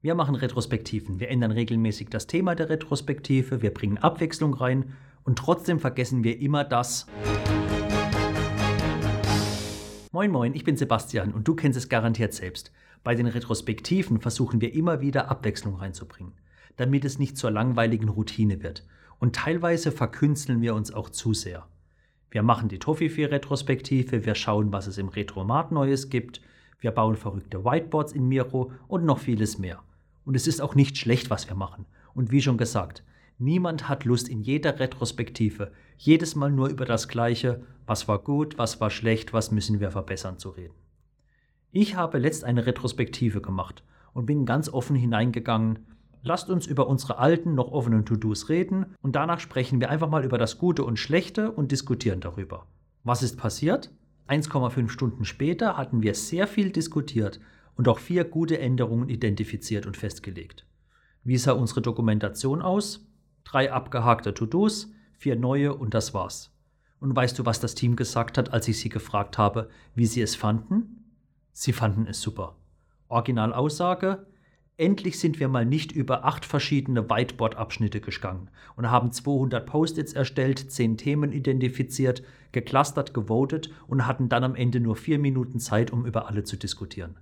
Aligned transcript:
Wir 0.00 0.14
machen 0.14 0.36
Retrospektiven. 0.36 1.18
Wir 1.18 1.28
ändern 1.28 1.50
regelmäßig 1.50 2.08
das 2.08 2.28
Thema 2.28 2.54
der 2.54 2.68
Retrospektive, 2.68 3.62
wir 3.62 3.74
bringen 3.74 3.98
Abwechslung 3.98 4.54
rein 4.54 4.94
und 5.24 5.40
trotzdem 5.40 5.80
vergessen 5.80 6.22
wir 6.22 6.38
immer 6.38 6.62
das. 6.62 7.08
Moin 10.12 10.30
Moin, 10.30 10.54
ich 10.54 10.62
bin 10.62 10.76
Sebastian 10.76 11.32
und 11.32 11.48
du 11.48 11.56
kennst 11.56 11.76
es 11.76 11.88
garantiert 11.88 12.32
selbst. 12.32 12.70
Bei 13.02 13.16
den 13.16 13.26
Retrospektiven 13.26 14.20
versuchen 14.20 14.60
wir 14.60 14.72
immer 14.72 15.00
wieder 15.00 15.32
Abwechslung 15.32 15.74
reinzubringen, 15.74 16.34
damit 16.76 17.04
es 17.04 17.18
nicht 17.18 17.36
zur 17.36 17.50
langweiligen 17.50 18.08
Routine 18.08 18.62
wird. 18.62 18.86
Und 19.18 19.34
teilweise 19.34 19.90
verkünsteln 19.90 20.62
wir 20.62 20.76
uns 20.76 20.94
auch 20.94 21.10
zu 21.10 21.34
sehr. 21.34 21.66
Wir 22.30 22.44
machen 22.44 22.68
die 22.68 22.78
Toffifee-Retrospektive, 22.78 24.24
wir 24.24 24.36
schauen, 24.36 24.70
was 24.70 24.86
es 24.86 24.96
im 24.96 25.08
Retromat 25.08 25.72
Neues 25.72 26.08
gibt, 26.08 26.40
wir 26.78 26.92
bauen 26.92 27.16
verrückte 27.16 27.64
Whiteboards 27.64 28.12
in 28.12 28.28
Miro 28.28 28.70
und 28.86 29.04
noch 29.04 29.18
vieles 29.18 29.58
mehr. 29.58 29.82
Und 30.28 30.34
es 30.34 30.46
ist 30.46 30.60
auch 30.60 30.74
nicht 30.74 30.98
schlecht, 30.98 31.30
was 31.30 31.48
wir 31.48 31.56
machen. 31.56 31.86
Und 32.12 32.30
wie 32.30 32.42
schon 32.42 32.58
gesagt, 32.58 33.02
niemand 33.38 33.88
hat 33.88 34.04
Lust 34.04 34.28
in 34.28 34.42
jeder 34.42 34.78
Retrospektive, 34.78 35.72
jedes 35.96 36.36
Mal 36.36 36.52
nur 36.52 36.68
über 36.68 36.84
das 36.84 37.08
Gleiche, 37.08 37.62
was 37.86 38.08
war 38.08 38.18
gut, 38.18 38.58
was 38.58 38.78
war 38.78 38.90
schlecht, 38.90 39.32
was 39.32 39.52
müssen 39.52 39.80
wir 39.80 39.90
verbessern 39.90 40.38
zu 40.38 40.50
reden. 40.50 40.74
Ich 41.72 41.96
habe 41.96 42.18
letzt 42.18 42.44
eine 42.44 42.66
Retrospektive 42.66 43.40
gemacht 43.40 43.82
und 44.12 44.26
bin 44.26 44.44
ganz 44.44 44.68
offen 44.68 44.96
hineingegangen. 44.96 45.78
Lasst 46.22 46.50
uns 46.50 46.66
über 46.66 46.88
unsere 46.88 47.16
alten, 47.16 47.54
noch 47.54 47.72
offenen 47.72 48.04
To-Dos 48.04 48.50
reden 48.50 48.84
und 49.00 49.16
danach 49.16 49.40
sprechen 49.40 49.80
wir 49.80 49.88
einfach 49.88 50.10
mal 50.10 50.26
über 50.26 50.36
das 50.36 50.58
Gute 50.58 50.84
und 50.84 50.98
Schlechte 50.98 51.52
und 51.52 51.72
diskutieren 51.72 52.20
darüber. 52.20 52.66
Was 53.02 53.22
ist 53.22 53.38
passiert? 53.38 53.90
1,5 54.28 54.90
Stunden 54.90 55.24
später 55.24 55.78
hatten 55.78 56.02
wir 56.02 56.14
sehr 56.14 56.46
viel 56.46 56.70
diskutiert 56.70 57.40
und 57.78 57.88
auch 57.88 58.00
vier 58.00 58.24
gute 58.24 58.58
Änderungen 58.58 59.08
identifiziert 59.08 59.86
und 59.86 59.96
festgelegt. 59.96 60.66
Wie 61.22 61.38
sah 61.38 61.52
unsere 61.52 61.80
Dokumentation 61.80 62.60
aus? 62.60 63.06
Drei 63.44 63.72
abgehakte 63.72 64.34
To-Dos, 64.34 64.90
vier 65.16 65.36
neue 65.36 65.72
und 65.74 65.94
das 65.94 66.12
war's. 66.12 66.52
Und 66.98 67.14
weißt 67.14 67.38
du, 67.38 67.46
was 67.46 67.60
das 67.60 67.76
Team 67.76 67.94
gesagt 67.94 68.36
hat, 68.36 68.52
als 68.52 68.66
ich 68.66 68.80
sie 68.80 68.88
gefragt 68.88 69.38
habe, 69.38 69.70
wie 69.94 70.06
sie 70.06 70.20
es 70.20 70.34
fanden? 70.34 71.04
Sie 71.52 71.72
fanden 71.72 72.08
es 72.08 72.20
super. 72.20 72.56
Originalaussage: 73.06 74.26
Endlich 74.76 75.20
sind 75.20 75.38
wir 75.38 75.46
mal 75.46 75.64
nicht 75.64 75.92
über 75.92 76.24
acht 76.24 76.44
verschiedene 76.44 77.08
Whiteboard-Abschnitte 77.08 78.00
gegangen 78.00 78.50
und 78.74 78.90
haben 78.90 79.12
200 79.12 79.64
Post-its 79.64 80.14
erstellt, 80.14 80.72
10 80.72 80.96
Themen 80.96 81.30
identifiziert, 81.30 82.24
geclustert, 82.50 83.14
gewotet 83.14 83.70
und 83.86 84.04
hatten 84.04 84.28
dann 84.28 84.42
am 84.42 84.56
Ende 84.56 84.80
nur 84.80 84.96
vier 84.96 85.20
Minuten 85.20 85.60
Zeit, 85.60 85.92
um 85.92 86.06
über 86.06 86.26
alle 86.26 86.42
zu 86.42 86.56
diskutieren. 86.56 87.14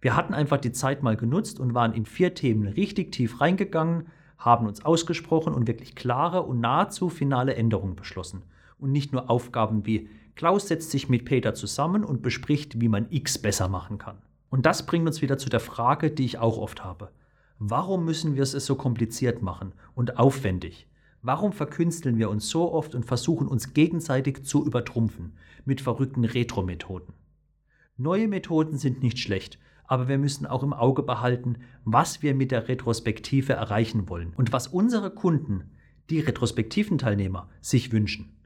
Wir 0.00 0.14
hatten 0.14 0.34
einfach 0.34 0.58
die 0.58 0.72
Zeit 0.72 1.02
mal 1.02 1.16
genutzt 1.16 1.58
und 1.58 1.74
waren 1.74 1.92
in 1.92 2.06
vier 2.06 2.34
Themen 2.34 2.68
richtig 2.68 3.12
tief 3.12 3.40
reingegangen, 3.40 4.06
haben 4.38 4.66
uns 4.66 4.84
ausgesprochen 4.84 5.52
und 5.52 5.66
wirklich 5.66 5.96
klare 5.96 6.42
und 6.42 6.60
nahezu 6.60 7.08
finale 7.08 7.54
Änderungen 7.54 7.96
beschlossen. 7.96 8.42
Und 8.78 8.92
nicht 8.92 9.12
nur 9.12 9.28
Aufgaben 9.28 9.86
wie 9.86 10.08
Klaus 10.36 10.68
setzt 10.68 10.92
sich 10.92 11.08
mit 11.08 11.24
Peter 11.24 11.54
zusammen 11.54 12.04
und 12.04 12.22
bespricht, 12.22 12.80
wie 12.80 12.88
man 12.88 13.06
X 13.10 13.38
besser 13.38 13.68
machen 13.68 13.98
kann. 13.98 14.18
Und 14.50 14.66
das 14.66 14.86
bringt 14.86 15.06
uns 15.08 15.20
wieder 15.20 15.36
zu 15.36 15.50
der 15.50 15.58
Frage, 15.58 16.12
die 16.12 16.24
ich 16.24 16.38
auch 16.38 16.58
oft 16.58 16.84
habe. 16.84 17.10
Warum 17.58 18.04
müssen 18.04 18.36
wir 18.36 18.44
es 18.44 18.52
so 18.52 18.76
kompliziert 18.76 19.42
machen 19.42 19.72
und 19.96 20.16
aufwendig? 20.16 20.86
Warum 21.22 21.52
verkünsteln 21.52 22.18
wir 22.18 22.30
uns 22.30 22.48
so 22.48 22.72
oft 22.72 22.94
und 22.94 23.04
versuchen 23.04 23.48
uns 23.48 23.74
gegenseitig 23.74 24.44
zu 24.44 24.64
übertrumpfen 24.64 25.32
mit 25.64 25.80
verrückten 25.80 26.24
Retro-Methoden? 26.24 27.12
Neue 27.96 28.28
Methoden 28.28 28.78
sind 28.78 29.02
nicht 29.02 29.18
schlecht, 29.18 29.58
aber 29.88 30.06
wir 30.06 30.18
müssen 30.18 30.46
auch 30.46 30.62
im 30.62 30.72
Auge 30.72 31.02
behalten, 31.02 31.56
was 31.84 32.22
wir 32.22 32.34
mit 32.34 32.52
der 32.52 32.68
Retrospektive 32.68 33.54
erreichen 33.54 34.08
wollen 34.08 34.34
und 34.36 34.52
was 34.52 34.68
unsere 34.68 35.10
Kunden, 35.10 35.72
die 36.10 36.20
Retrospektiventeilnehmer, 36.20 37.48
sich 37.60 37.90
wünschen. 37.90 38.36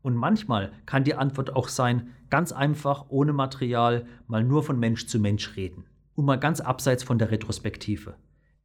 Und 0.00 0.16
manchmal 0.16 0.72
kann 0.86 1.04
die 1.04 1.14
Antwort 1.14 1.54
auch 1.54 1.68
sein, 1.68 2.08
ganz 2.30 2.52
einfach, 2.52 3.06
ohne 3.08 3.32
Material, 3.32 4.06
mal 4.26 4.42
nur 4.42 4.62
von 4.62 4.78
Mensch 4.78 5.06
zu 5.06 5.18
Mensch 5.20 5.56
reden. 5.56 5.84
Und 6.14 6.24
mal 6.24 6.38
ganz 6.38 6.60
abseits 6.60 7.04
von 7.04 7.18
der 7.18 7.30
Retrospektive. 7.30 8.14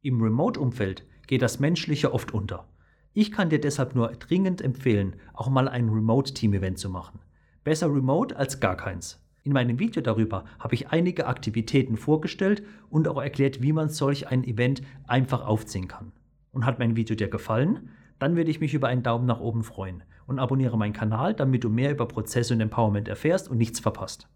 Im 0.00 0.20
Remote-Umfeld 0.20 1.04
geht 1.26 1.42
das 1.42 1.60
Menschliche 1.60 2.12
oft 2.12 2.32
unter. 2.32 2.68
Ich 3.14 3.32
kann 3.32 3.50
dir 3.50 3.60
deshalb 3.60 3.94
nur 3.94 4.08
dringend 4.08 4.60
empfehlen, 4.60 5.16
auch 5.32 5.48
mal 5.48 5.68
ein 5.68 5.88
Remote-Team-Event 5.88 6.78
zu 6.78 6.90
machen. 6.90 7.20
Besser 7.64 7.88
remote 7.88 8.36
als 8.36 8.60
gar 8.60 8.76
keins. 8.76 9.20
In 9.48 9.54
meinem 9.54 9.78
Video 9.78 10.02
darüber 10.02 10.44
habe 10.58 10.74
ich 10.74 10.88
einige 10.88 11.26
Aktivitäten 11.26 11.96
vorgestellt 11.96 12.62
und 12.90 13.08
auch 13.08 13.18
erklärt, 13.18 13.62
wie 13.62 13.72
man 13.72 13.88
solch 13.88 14.28
ein 14.28 14.44
Event 14.44 14.82
einfach 15.06 15.46
aufziehen 15.46 15.88
kann. 15.88 16.12
Und 16.52 16.66
hat 16.66 16.78
mein 16.78 16.96
Video 16.96 17.16
dir 17.16 17.28
gefallen? 17.28 17.88
Dann 18.18 18.36
würde 18.36 18.50
ich 18.50 18.60
mich 18.60 18.74
über 18.74 18.88
einen 18.88 19.02
Daumen 19.02 19.24
nach 19.24 19.40
oben 19.40 19.64
freuen 19.64 20.02
und 20.26 20.38
abonniere 20.38 20.76
meinen 20.76 20.92
Kanal, 20.92 21.32
damit 21.32 21.64
du 21.64 21.70
mehr 21.70 21.92
über 21.92 22.06
Prozesse 22.06 22.52
und 22.52 22.60
Empowerment 22.60 23.08
erfährst 23.08 23.48
und 23.48 23.56
nichts 23.56 23.80
verpasst. 23.80 24.28